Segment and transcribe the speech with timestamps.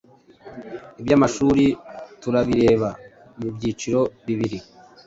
[1.01, 1.65] Iby'amashuri
[2.21, 2.89] turabireba
[3.39, 4.57] mu byiciro bibiri